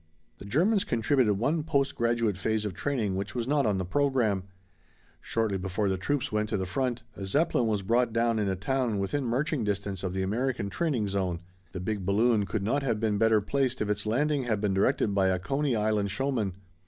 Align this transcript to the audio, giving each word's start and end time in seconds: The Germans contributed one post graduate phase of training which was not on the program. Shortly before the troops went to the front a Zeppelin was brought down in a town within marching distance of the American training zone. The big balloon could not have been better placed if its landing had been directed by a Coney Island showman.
The 0.39 0.45
Germans 0.45 0.83
contributed 0.83 1.37
one 1.37 1.61
post 1.61 1.93
graduate 1.95 2.35
phase 2.35 2.65
of 2.65 2.73
training 2.73 3.15
which 3.15 3.35
was 3.35 3.47
not 3.47 3.67
on 3.67 3.77
the 3.77 3.85
program. 3.85 4.45
Shortly 5.19 5.59
before 5.59 5.89
the 5.89 5.97
troops 5.97 6.31
went 6.31 6.49
to 6.49 6.57
the 6.57 6.65
front 6.65 7.03
a 7.15 7.23
Zeppelin 7.23 7.67
was 7.67 7.83
brought 7.83 8.11
down 8.11 8.39
in 8.39 8.49
a 8.49 8.55
town 8.55 8.97
within 8.97 9.23
marching 9.25 9.63
distance 9.63 10.01
of 10.01 10.13
the 10.15 10.23
American 10.23 10.71
training 10.71 11.07
zone. 11.07 11.39
The 11.71 11.79
big 11.81 12.03
balloon 12.03 12.47
could 12.47 12.63
not 12.63 12.81
have 12.81 12.99
been 12.99 13.19
better 13.19 13.41
placed 13.41 13.79
if 13.79 13.91
its 13.91 14.07
landing 14.07 14.45
had 14.45 14.59
been 14.59 14.73
directed 14.73 15.13
by 15.13 15.27
a 15.27 15.37
Coney 15.37 15.75
Island 15.75 16.09
showman. 16.09 16.55